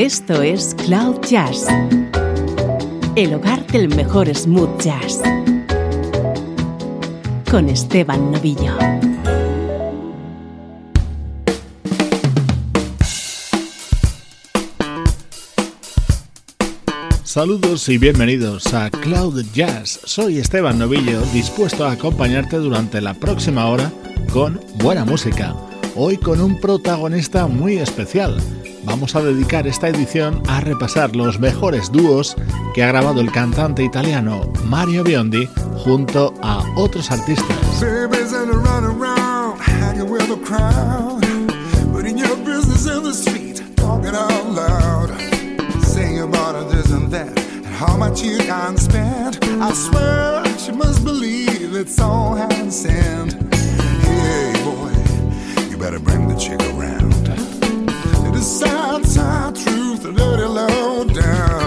[0.00, 1.66] Esto es Cloud Jazz,
[3.16, 5.20] el hogar del mejor smooth jazz,
[7.50, 8.78] con Esteban Novillo.
[17.22, 20.00] Saludos y bienvenidos a Cloud Jazz.
[20.04, 23.92] Soy Esteban Novillo, dispuesto a acompañarte durante la próxima hora
[24.32, 25.54] con buena música.
[25.94, 28.40] Hoy con un protagonista muy especial
[28.84, 32.36] vamos a dedicar esta edición a repasar los mejores dúos
[32.74, 35.48] que ha grabado el cantante italiano Mario Biondi
[35.84, 37.56] junto a otros artistas.
[54.02, 54.92] Hey boy,
[55.70, 57.59] you better bring the chick around.
[58.40, 61.59] The sad, sad truth, dirty low down.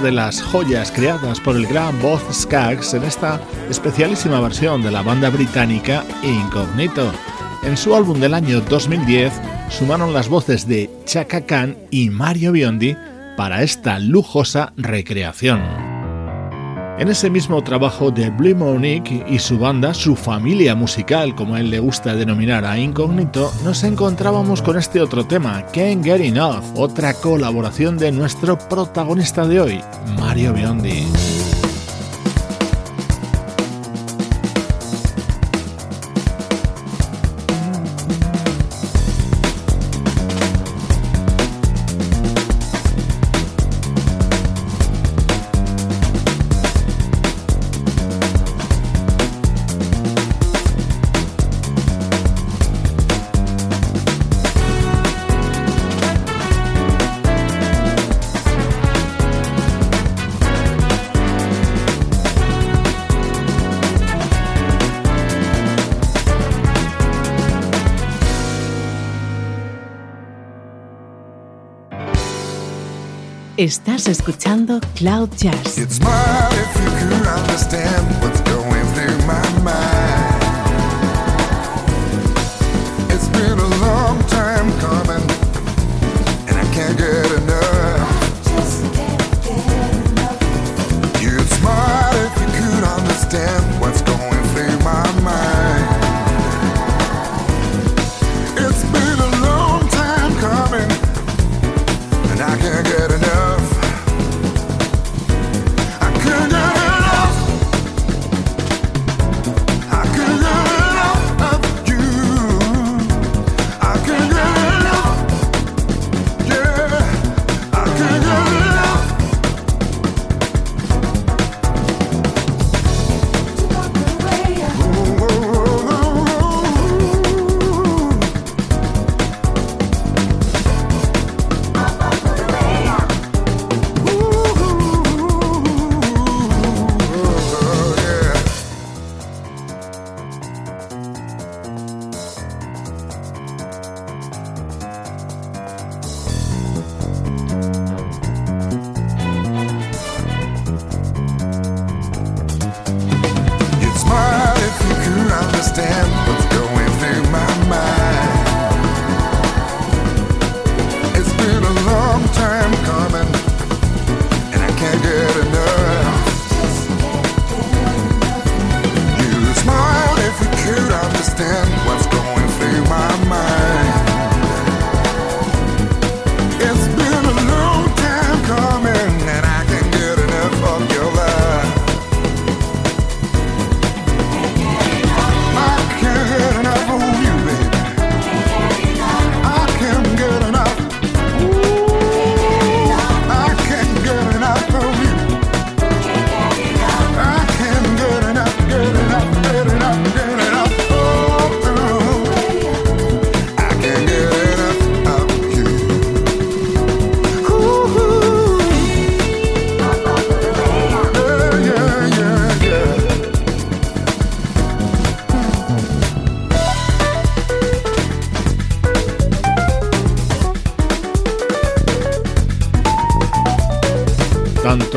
[0.00, 5.02] De las joyas creadas por el gran Boz Skaggs en esta especialísima versión de la
[5.02, 7.12] banda británica Incognito.
[7.62, 9.32] En su álbum del año 2010
[9.70, 12.96] sumaron las voces de Chaka Khan y Mario Biondi
[13.36, 15.91] para esta lujosa recreación.
[16.98, 21.70] En ese mismo trabajo de Blue Monique y su banda, su familia musical, como él
[21.70, 27.14] le gusta denominar a Incógnito, nos encontrábamos con este otro tema, Can't Get Enough, otra
[27.14, 29.80] colaboración de nuestro protagonista de hoy,
[30.18, 31.31] Mario Biondi.
[73.62, 75.78] Estás escuchando Cloud Jazz.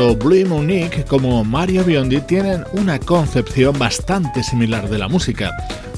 [0.06, 5.50] Tanto Blue Monique como Mario Biondi tienen una concepción bastante similar de la música.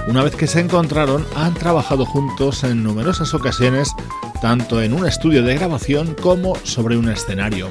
[0.08, 3.92] Una vez que se encontraron, han trabajado juntos en numerosas ocasiones,
[4.40, 7.68] tanto en un estudio de grabación como sobre un escenario.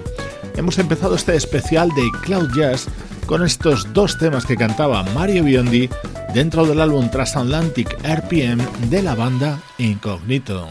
[0.56, 2.86] Hemos empezado este especial de Cloud Jazz
[3.26, 5.90] con estos dos temas que cantaba Mario Biondi
[6.36, 10.70] dentro del álbum Transatlantic RPM de la banda Incognito.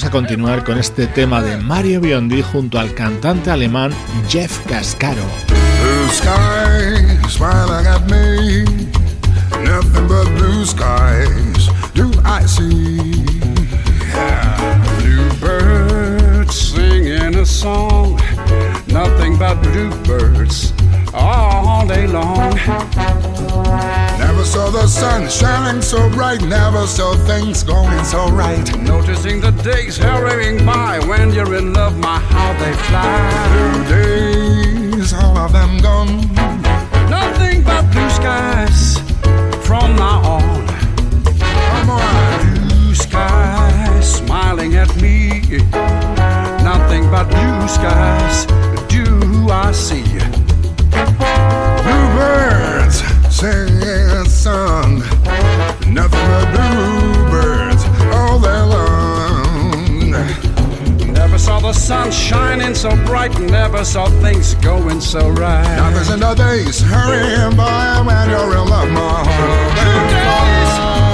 [0.00, 3.92] Vamos a continuar con este tema de Mario Biondi junto al cantante alemán
[4.30, 5.20] Jeff Cascaro.
[18.88, 20.72] Nothing but bluebirds
[21.12, 22.56] all day long.
[24.40, 26.40] Never saw the sun shining so bright.
[26.40, 28.64] Never saw things going so right.
[28.78, 33.12] Noticing the days hurrying by when you're in love, my how they fly.
[33.52, 36.22] Blue days, all of them gone.
[37.10, 38.98] Nothing but blue skies
[39.66, 40.66] from now on.
[41.38, 42.66] Come on.
[42.66, 45.42] Blue skies smiling at me.
[46.64, 48.46] Nothing but blue skies
[48.88, 50.04] do I see.
[51.84, 54.98] Bluebirds singing song.
[55.88, 57.82] Nothing but bluebirds
[58.12, 60.10] all day long.
[61.14, 65.76] Never saw the sun shining so bright, never saw things going so right.
[65.76, 71.09] Nothing's in the days hurrying by when you're in love, my heart.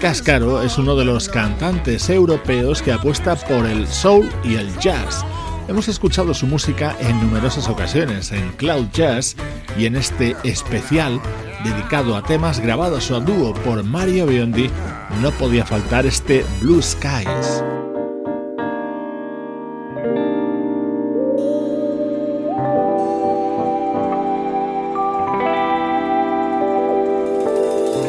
[0.00, 4.74] Jeff Cascaro es uno de los cantantes europeos que apuesta por el soul y el
[4.78, 5.26] jazz.
[5.68, 9.36] Hemos escuchado su música en numerosas ocasiones, en Cloud Jazz
[9.78, 11.20] y en este especial
[11.64, 14.70] dedicado a temas grabados a dúo por Mario Biondi,
[15.20, 17.59] no podía faltar este Blue Skies.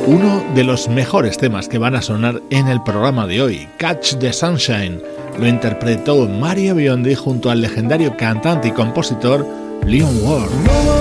[0.08, 4.16] Uno de los mejores temas que van a sonar en el programa de hoy, Catch
[4.16, 5.00] the Sunshine,
[5.40, 9.46] lo interpretó Mario Biondi junto al legendario cantante y compositor
[9.86, 11.01] Leon Ward.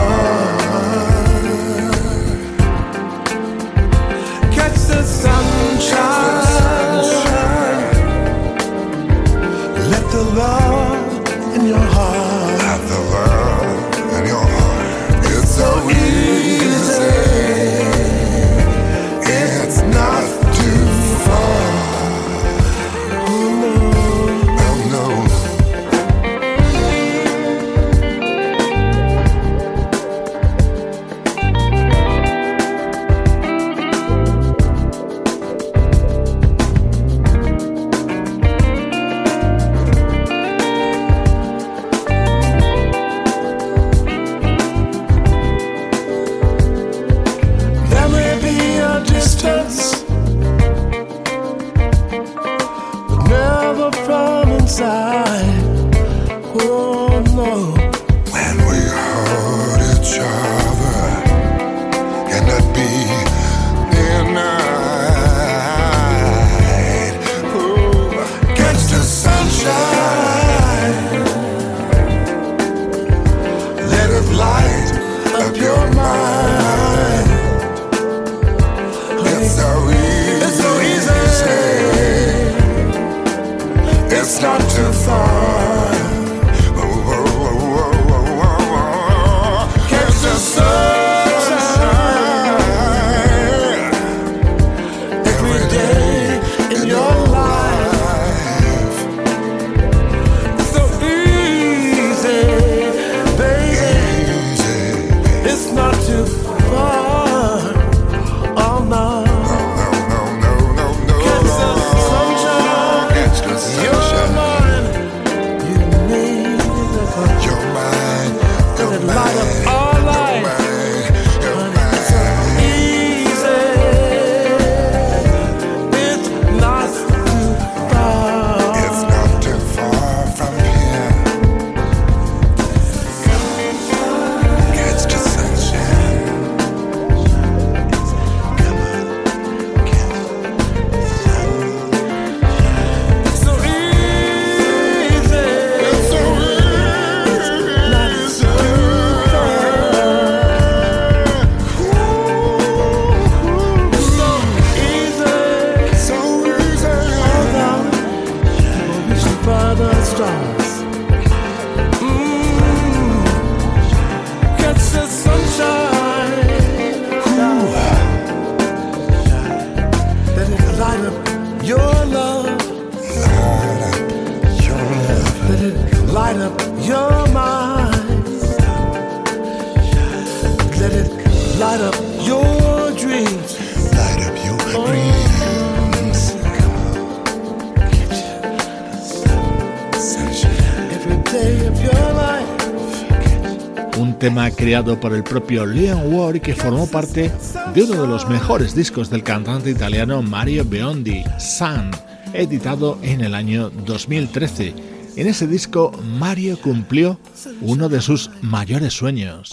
[194.71, 197.29] creado por el propio Leon Ward y que formó parte
[197.75, 201.91] de uno de los mejores discos del cantante italiano Mario Biondi, Sun,
[202.31, 204.73] editado en el año 2013.
[205.17, 207.19] En ese disco, Mario cumplió
[207.59, 209.49] uno de sus mayores sueños.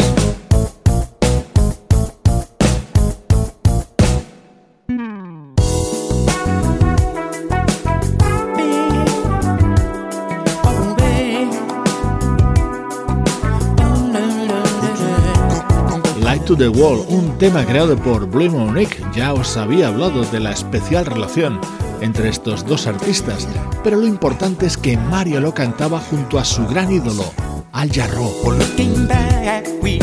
[16.48, 19.04] To the Wall, un tema creado por Blue Monique.
[19.14, 21.60] Ya os había hablado de la especial relación
[22.00, 23.46] entre estos dos artistas,
[23.84, 27.34] pero lo importante es que Mario lo cantaba junto a su gran ídolo,
[27.72, 28.32] Al Jarreau.
[28.44, 29.98] Well, looking back, we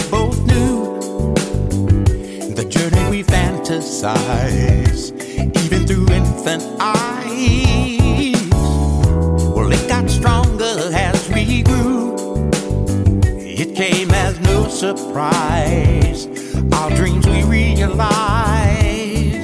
[13.76, 16.28] Came as no surprise.
[16.72, 17.98] Our dreams we realized.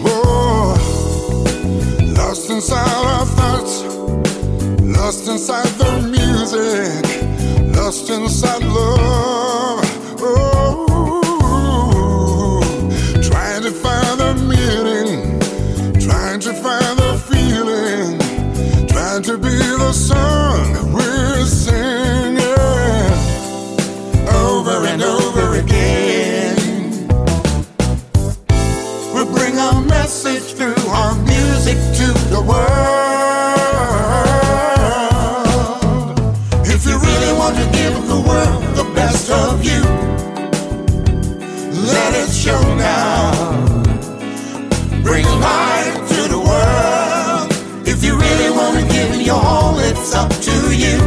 [0.06, 0.74] Oh,
[2.16, 3.84] lost inside our thoughts,
[4.82, 7.04] lost inside the music,
[7.76, 9.84] lost inside love.
[10.22, 11.52] Oh,
[13.22, 15.40] trying to find the meaning,
[16.00, 18.18] trying to find the feeling,
[18.88, 20.94] trying to be the song
[32.42, 32.82] world.
[36.66, 39.82] If you really want to give the world the best of you,
[41.94, 43.32] let it show now.
[45.04, 47.48] Bring light to the world.
[47.88, 50.98] If you really want to give your all, it's up to you.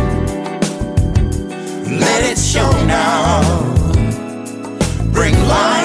[2.05, 3.43] Let it show now.
[5.13, 5.84] Bring light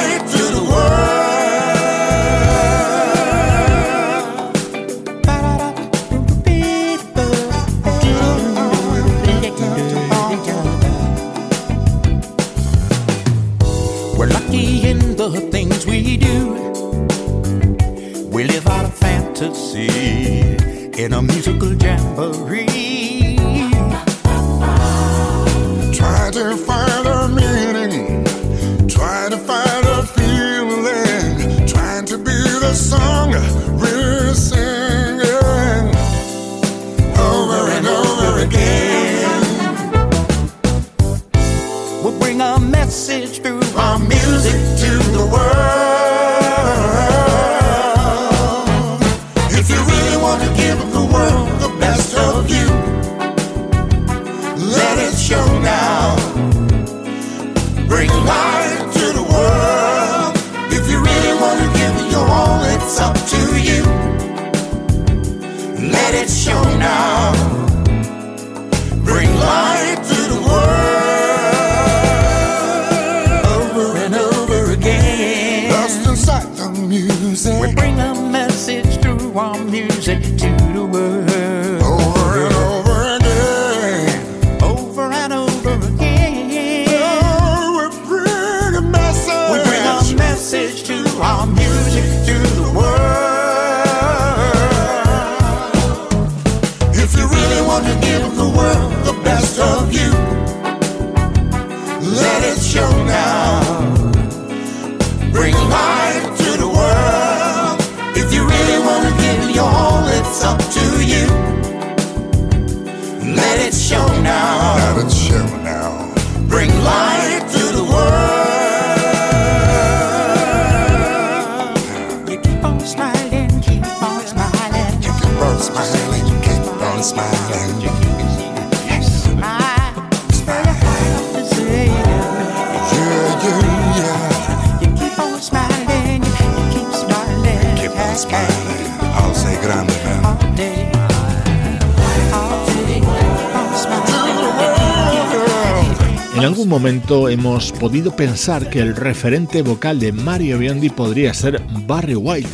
[146.69, 152.49] momento hemos podido pensar que el referente vocal de Mario Biondi podría ser Barry White.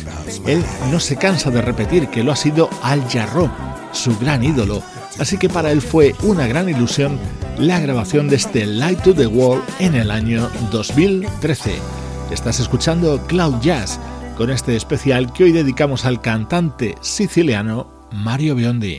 [0.46, 3.50] Él no se cansa de repetir que lo ha sido Al Jarro,
[3.92, 4.82] su gran ídolo.
[5.18, 7.18] Así que para él fue una gran ilusión
[7.58, 11.74] la grabación de este Light to the World" en el año 2013.
[12.30, 14.00] Estás escuchando Cloud Jazz
[14.36, 18.98] con este especial que hoy dedicamos al cantante siciliano Mario Biondi.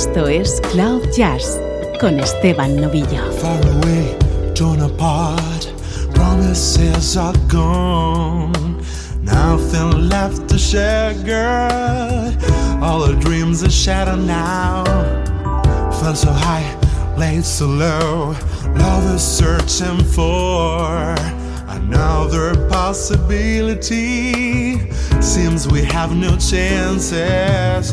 [0.00, 1.60] Esto es Cloud Jazz
[2.00, 3.30] con Esteban Novillo.
[3.32, 4.16] Far away,
[4.54, 5.70] torn apart,
[6.14, 8.80] promises are gone.
[9.22, 12.34] Nothing left to share, girl.
[12.82, 14.84] All dreams are shattered now.
[16.00, 16.64] Felt so high,
[17.18, 18.34] laid so low.
[18.76, 21.14] Love is searching for
[21.68, 24.78] another possibility.
[25.20, 27.92] Seems we have no chances.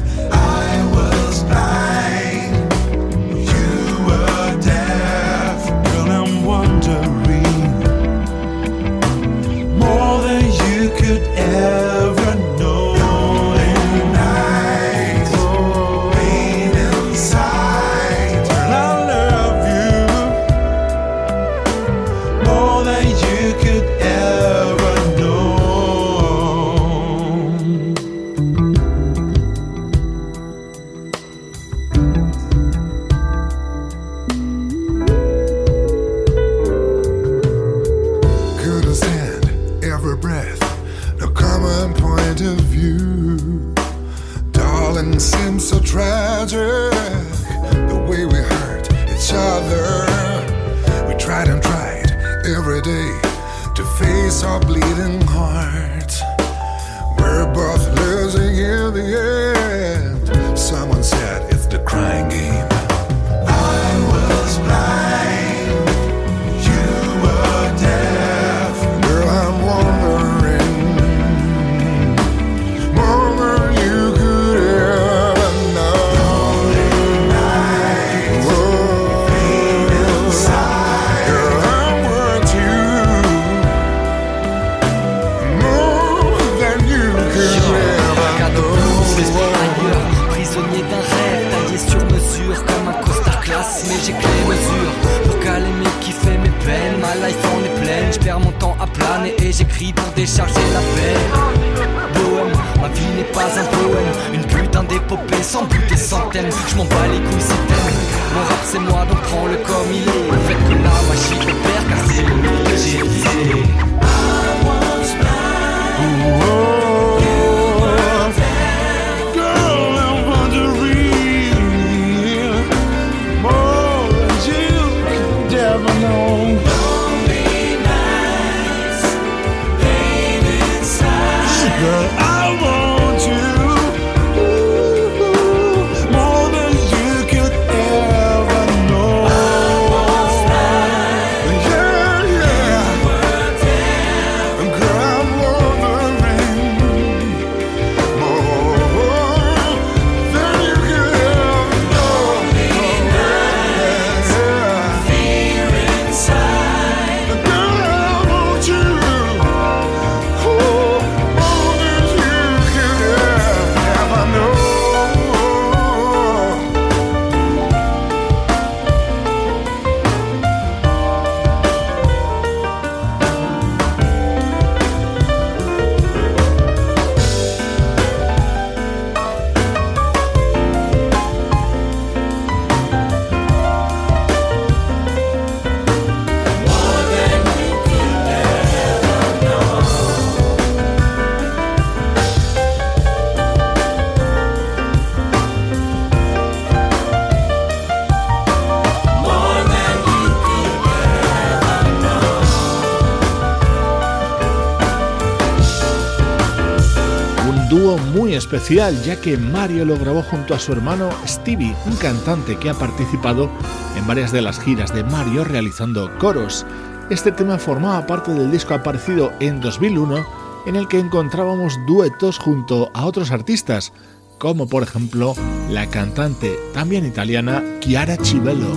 [208.38, 212.74] especial ya que Mario lo grabó junto a su hermano Stevie, un cantante que ha
[212.74, 213.50] participado
[213.96, 216.66] en varias de las giras de Mario realizando coros.
[217.10, 220.26] Este tema formaba parte del disco aparecido en 2001
[220.68, 223.94] en el que encontrábamos duetos junto a otros artistas,
[224.38, 225.34] como por ejemplo
[225.70, 228.68] la cantante también italiana Chiara Civello.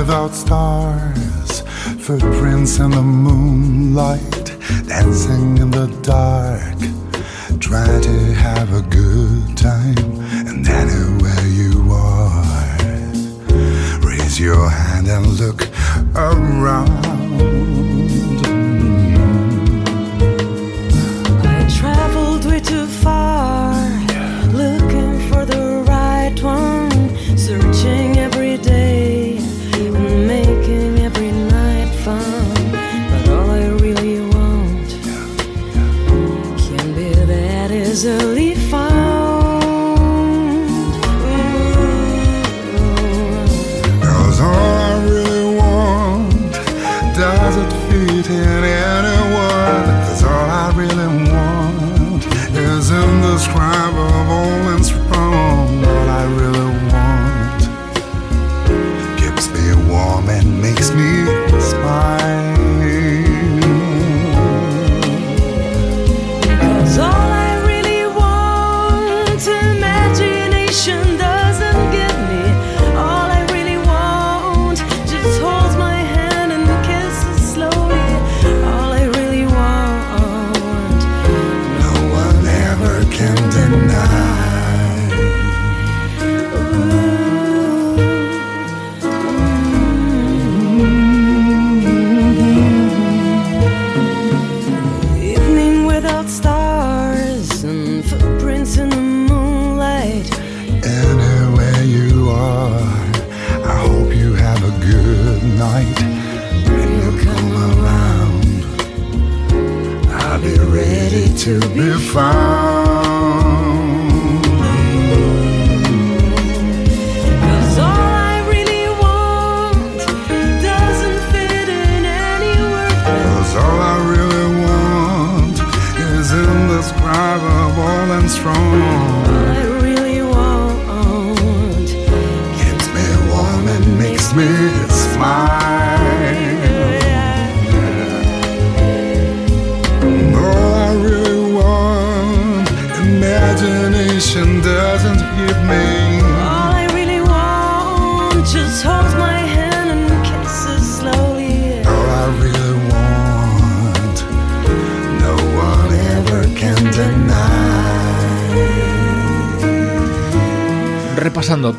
[0.00, 1.60] without stars,
[1.98, 4.46] footprints in the moonlight,
[4.88, 6.78] dancing in the dark.
[7.60, 9.98] Try to have a good time,
[10.48, 12.78] and anywhere you are,
[14.00, 15.68] raise your hand and look
[16.16, 17.04] around.
[21.44, 23.84] I traveled way too far,
[24.62, 26.90] looking for the right one,
[27.36, 28.19] searching.
[38.02, 38.39] easily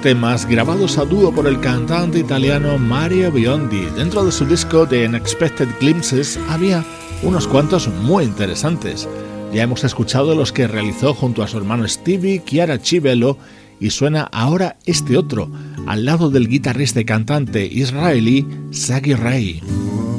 [0.02, 3.86] temas grabados a dúo por el cantante italiano Mario Biondi.
[3.96, 6.84] Dentro de su disco The Unexpected Glimpses había
[7.22, 9.08] unos cuantos muy interesantes.
[9.54, 13.38] Ya hemos escuchado los que realizó junto a su hermano Stevie, Chiara Civello
[13.80, 15.50] y suena ahora este otro,
[15.86, 19.62] al lado del guitarrista y cantante israelí Sagi Ray.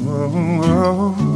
[0.07, 1.32] Oh, oh, oh,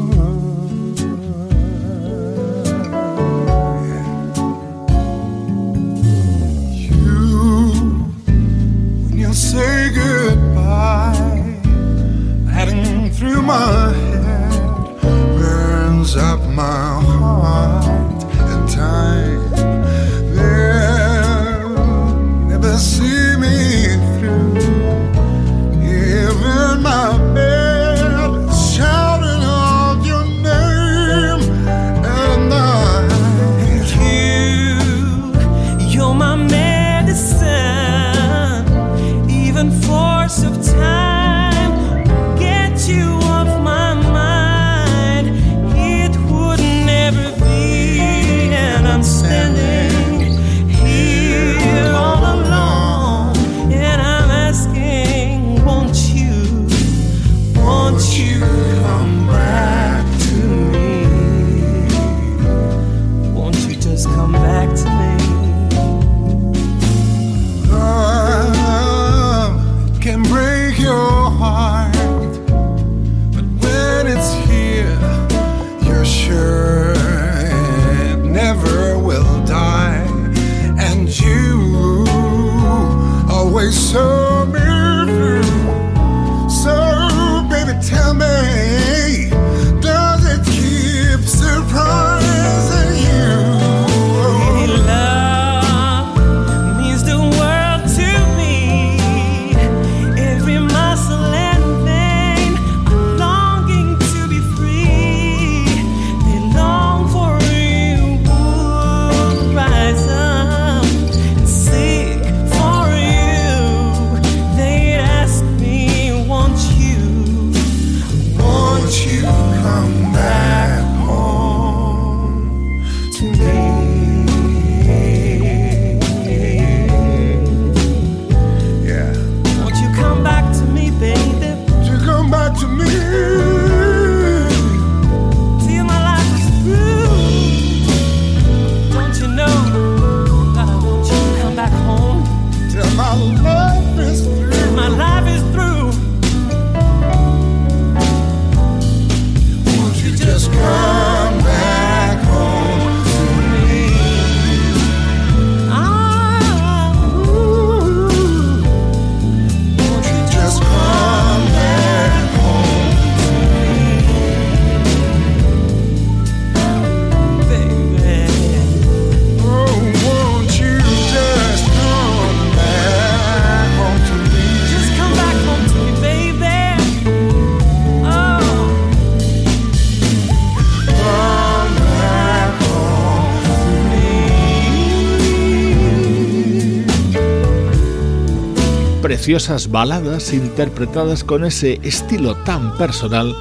[189.69, 193.35] baladas interpretadas con ese estilo tan personal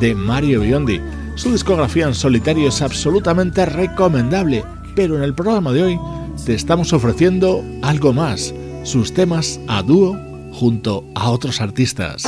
[0.00, 1.00] de Mario Biondi.
[1.36, 4.64] Su discografía en solitario es absolutamente recomendable,
[4.96, 6.00] pero en el programa de hoy
[6.44, 10.18] te estamos ofreciendo algo más, sus temas a dúo
[10.54, 12.24] junto a otros artistas.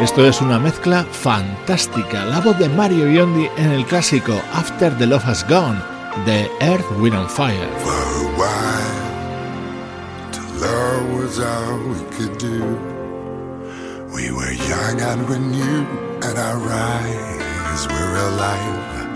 [0.00, 5.06] Esto es una mezcla fantástica, la voz de Mario Biondi en el clásico After the
[5.06, 5.80] Love Has Gone
[6.26, 7.66] de Earth, Wind and Fire.
[7.78, 9.10] For a while,
[10.32, 12.78] to love was all we could do.
[14.12, 15.86] We were young and we knew,
[16.22, 19.08] and our eyes we were alive.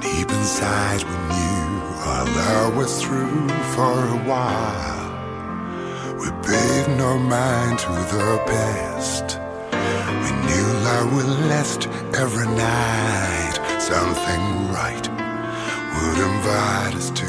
[0.00, 5.06] Deep inside, we knew our love was through for a while.
[6.18, 9.45] We paid no mind to the past.
[10.26, 11.86] We knew love would last
[12.22, 13.54] every night.
[13.78, 15.06] Something right
[15.94, 17.28] would invite us to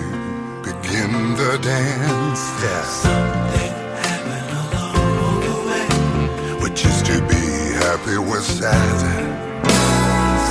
[0.63, 2.41] begin the dance.
[2.63, 2.83] Yeah.
[3.05, 5.85] Something happened along the way.
[6.63, 7.43] We used to be
[7.85, 8.99] happy with sad.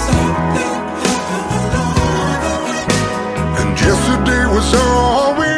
[0.07, 2.83] Something happened along the way.
[3.59, 5.51] And yesterday was all we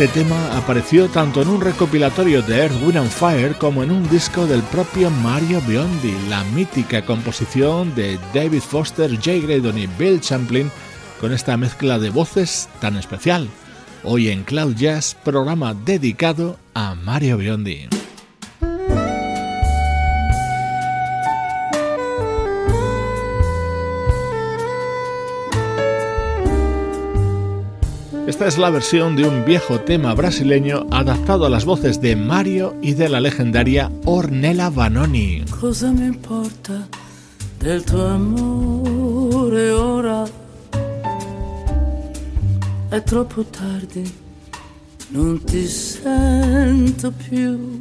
[0.00, 4.08] Este tema apareció tanto en un recopilatorio de Earth, Wind and Fire como en un
[4.08, 10.18] disco del propio Mario Biondi, la mítica composición de David Foster, Jay Graydon y Bill
[10.22, 10.70] Champlin
[11.20, 13.46] con esta mezcla de voces tan especial.
[14.02, 17.99] Hoy en Cloud Jazz, programa dedicado a Mario Biondi.
[28.30, 32.76] Esta es la versión de un viejo tema brasileño adaptado a las voces de Mario
[32.80, 35.42] y de la legendaria Ornella Vanoni.
[35.60, 36.86] Cosa mi importa
[37.58, 40.24] del tuo amore ora?
[42.90, 44.08] È troppo tardi,
[45.08, 47.80] non ti sento più.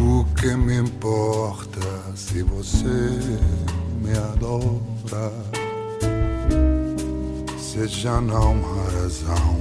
[0.00, 3.10] O que me importa se você
[4.02, 5.59] me adora?
[7.70, 9.56] Você já não há razão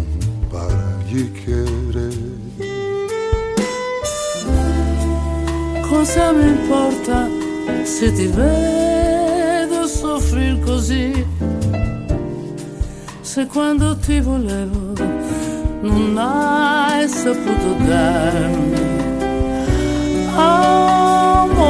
[0.49, 2.11] para lhe querer.
[5.87, 7.29] Cosa mi importa
[7.85, 11.23] se ti vedo soffrir così?
[13.21, 14.95] Se quando ti volevo
[15.83, 18.73] non hai saputo darmi
[20.35, 21.69] amore.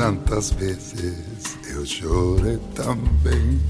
[0.00, 3.60] Tantas vezes eu chorei também.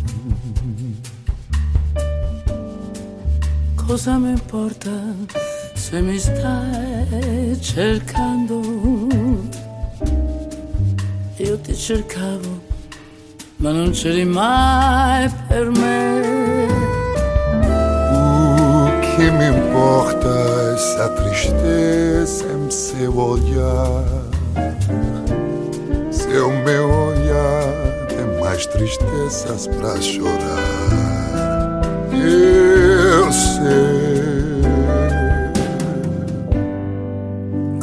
[3.77, 4.91] Cosa mi importa
[5.75, 8.63] se mi stai cercando?
[11.39, 12.61] Io ti cercavo,
[13.57, 16.69] ma non c'eri mai per me.
[18.13, 20.50] O que me importa
[20.81, 24.03] essa tristeza em seu olhar?
[26.11, 30.31] Seu meu olhar tem mais tristezas pra chorar.
[32.15, 34.31] Eu sei.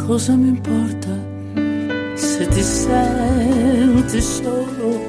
[0.08, 1.10] Cosa mi importa
[2.16, 5.00] se ti senti solo?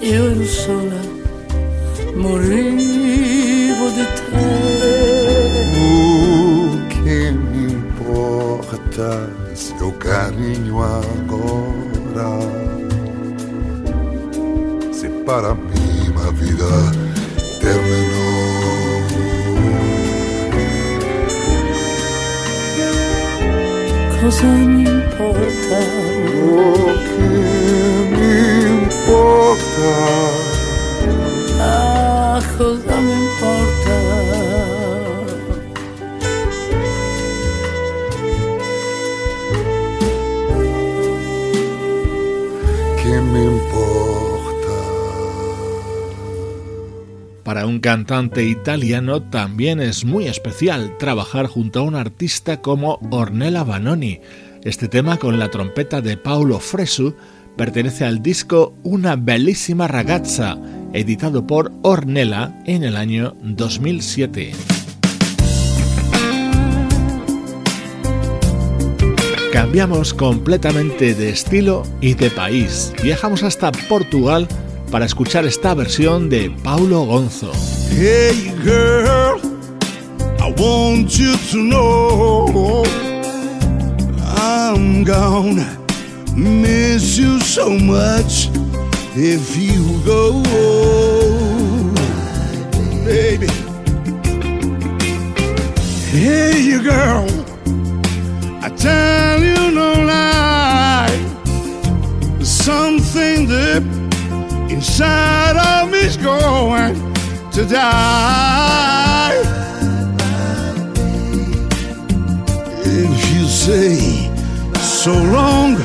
[0.00, 1.02] Io ero sola,
[2.16, 2.77] morivo
[8.78, 12.28] importa seu carinho agora?
[14.92, 16.64] Se para mim a vida
[17.60, 18.38] terminou.
[24.20, 25.78] Cosa mi importa?
[26.44, 27.28] O que
[28.16, 28.32] me
[28.84, 29.88] importa?
[31.60, 33.67] Ah, cosa mi importa?
[47.68, 54.20] Un cantante italiano también es muy especial trabajar junto a un artista como Ornella Vanoni.
[54.64, 57.14] Este tema con la trompeta de Paolo Fresu
[57.56, 60.58] pertenece al disco Una bellísima ragazza,
[60.92, 64.52] editado por Ornella en el año 2007.
[69.52, 72.92] Cambiamos completamente de estilo y de país.
[73.02, 74.48] Viajamos hasta Portugal
[74.90, 77.52] para escuchar esta versión de Paulo Gonzo.
[77.90, 79.40] Hey girl,
[80.38, 82.84] I want you to know
[84.36, 85.78] I'm gonna
[86.34, 88.50] miss you so much
[89.14, 90.42] if you go,
[93.04, 93.48] baby.
[96.10, 97.26] Hey girl,
[98.62, 101.18] I tell you no lie,
[102.42, 103.97] something that
[104.70, 106.94] inside of me's going
[107.52, 109.34] to die.
[112.84, 113.96] If you say
[114.78, 115.76] so long,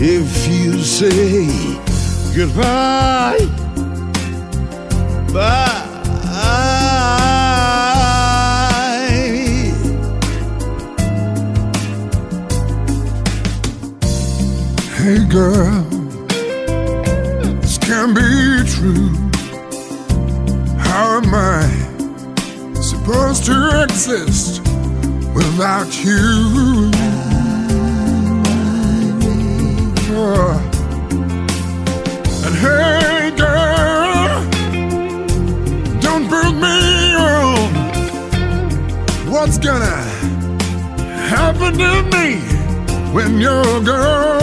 [0.00, 1.46] if you say
[2.34, 3.38] goodbye,
[5.32, 5.84] bye.
[14.98, 15.87] Hey girl,
[23.98, 24.60] exist
[25.34, 26.88] without you?
[30.14, 30.58] Uh,
[32.44, 34.44] and hey girl,
[36.00, 36.78] don't put me
[37.16, 37.70] on.
[39.32, 40.00] What's gonna
[41.34, 42.58] happen to me?
[43.12, 44.37] when you're gone.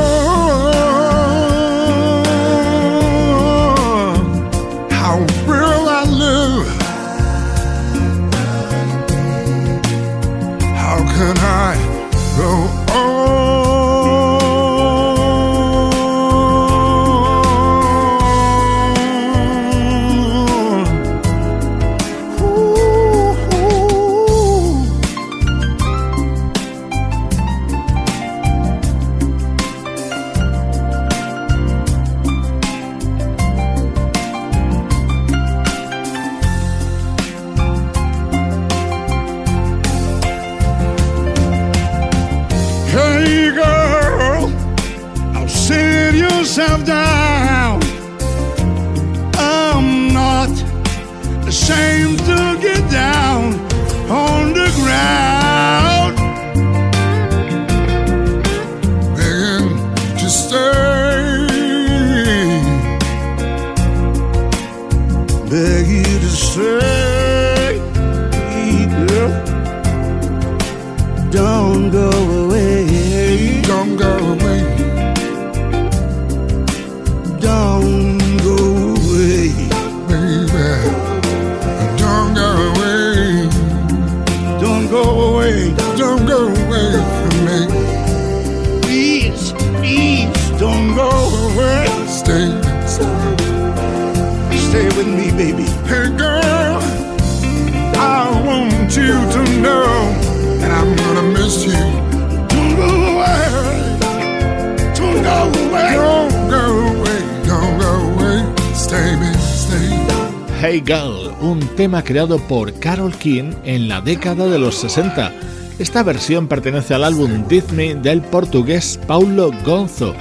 [110.68, 115.32] Hey Girl, un tema creado por Carol King en la década de los 60.
[115.78, 120.16] Esta versión pertenece al álbum Disney del portugués Paulo Gonzo,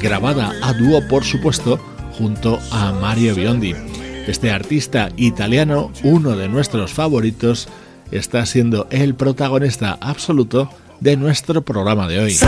[0.00, 1.78] grabada a dúo por supuesto
[2.16, 3.74] junto a Mario Biondi.
[4.26, 7.68] Este artista italiano, uno de nuestros favoritos,
[8.10, 10.70] está siendo el protagonista absoluto
[11.00, 12.38] de nuestro programa de hoy.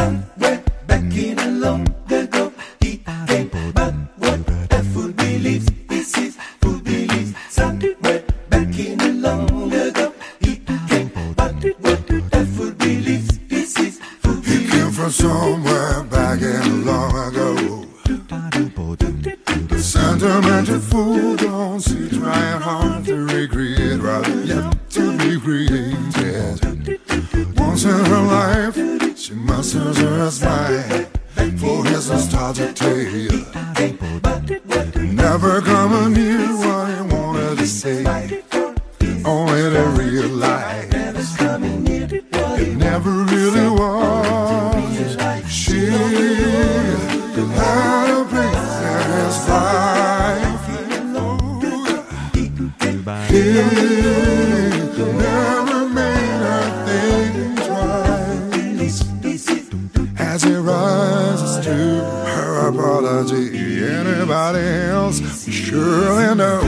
[65.73, 66.61] surely know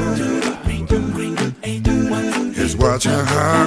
[2.57, 3.64] is what you have.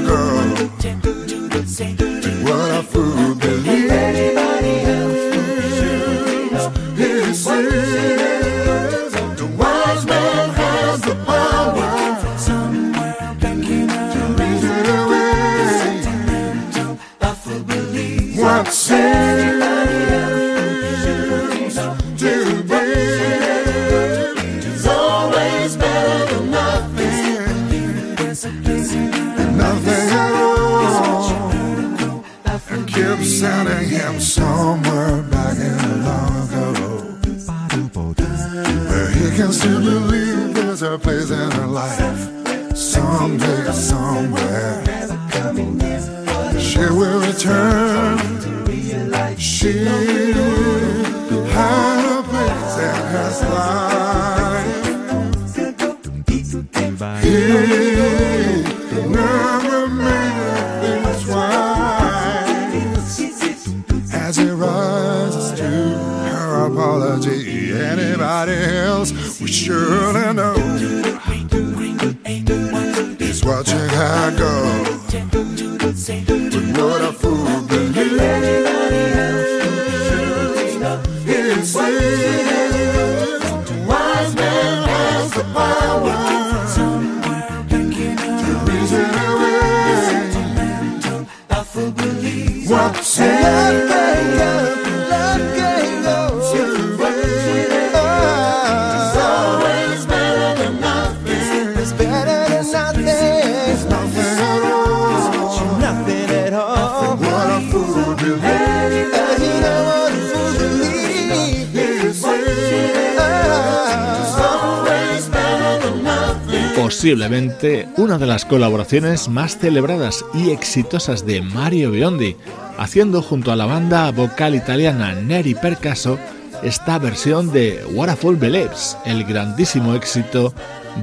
[116.97, 122.35] posiblemente una de las colaboraciones más celebradas y exitosas de Mario Biondi,
[122.79, 126.17] haciendo junto a la banda vocal italiana Neri Percaso
[126.63, 130.55] esta versión de What a Fool Believes, el grandísimo éxito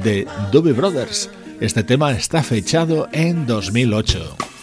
[0.03, 1.31] de Doobie Brothers.
[1.61, 4.54] Este tema está fechado en 2008.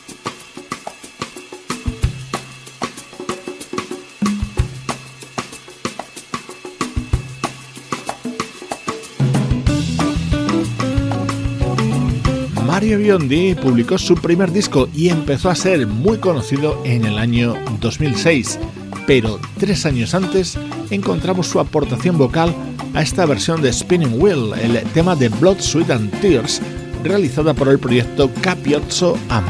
[13.11, 18.57] Biondi publicó su primer disco y empezó a ser muy conocido en el año 2006,
[19.05, 20.57] pero tres años antes
[20.91, 22.55] encontramos su aportación vocal
[22.93, 26.61] a esta versión de Spinning Wheel, el tema de Blood, Sweat and Tears,
[27.03, 29.41] realizada por el proyecto Capiozzo a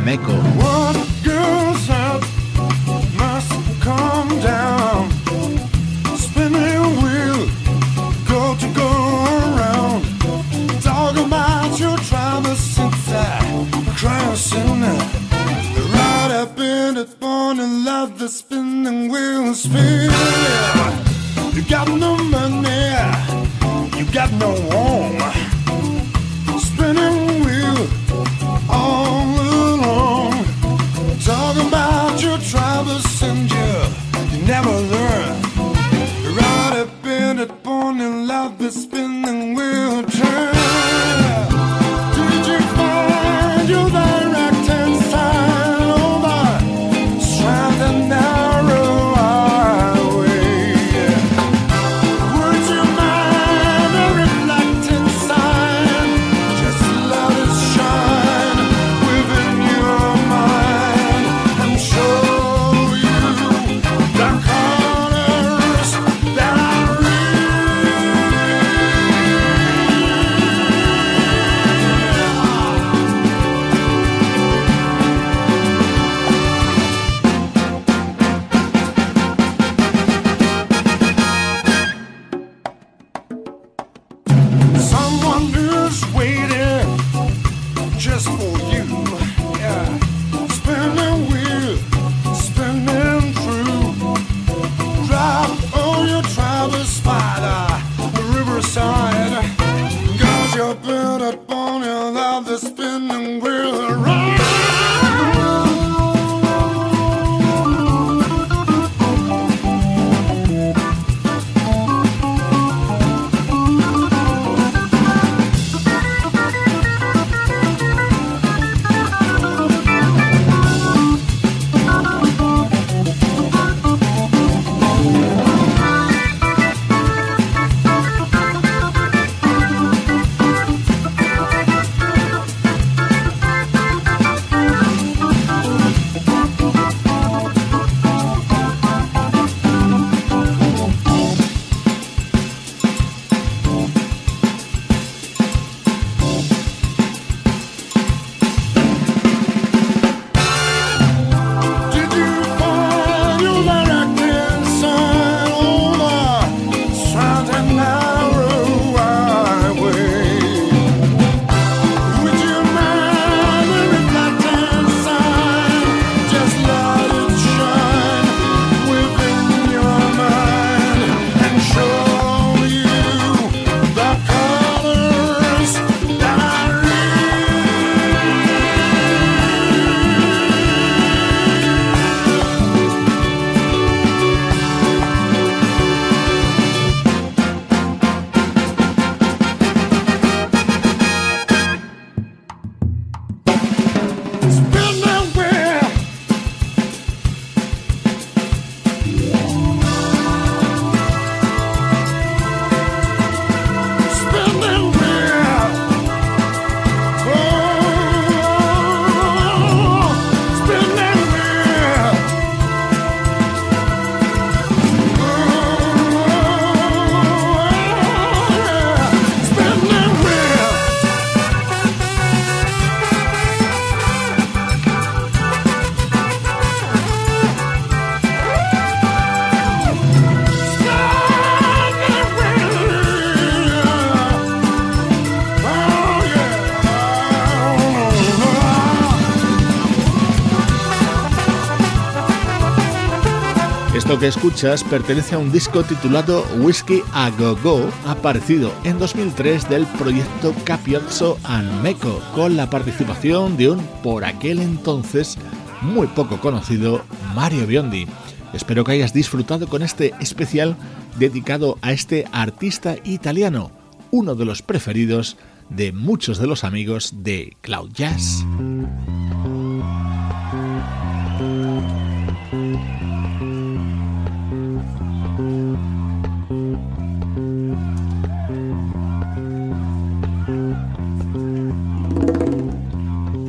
[244.21, 249.87] que escuchas pertenece a un disco titulado Whiskey a Go Go, aparecido en 2003 del
[249.97, 255.39] proyecto Capiozzo and Meco, con la participación de un, por aquel entonces,
[255.81, 257.03] muy poco conocido
[257.33, 258.05] Mario Biondi.
[258.53, 260.77] Espero que hayas disfrutado con este especial
[261.17, 263.71] dedicado a este artista italiano,
[264.11, 265.35] uno de los preferidos
[265.71, 268.45] de muchos de los amigos de Cloud Jazz.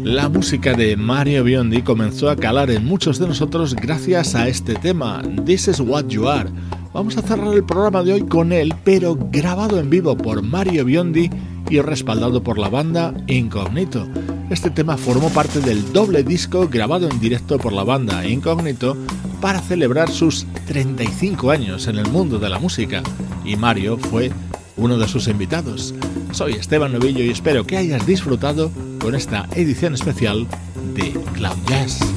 [0.05, 4.75] La música de Mario Biondi comenzó a calar en muchos de nosotros gracias a este
[4.75, 6.51] tema, This is What You Are.
[6.93, 10.85] Vamos a cerrar el programa de hoy con él, pero grabado en vivo por Mario
[10.85, 11.31] Biondi
[11.71, 14.07] y respaldado por la banda Incognito.
[14.51, 18.97] Este tema formó parte del doble disco grabado en directo por la banda Incognito
[19.41, 23.03] para celebrar sus 35 años en el mundo de la música,
[23.47, 24.31] y Mario fue
[24.83, 25.95] uno de sus invitados.
[26.33, 30.47] Soy Esteban Novillo y espero que hayas disfrutado con esta edición especial
[30.95, 32.12] de Cloud Jazz.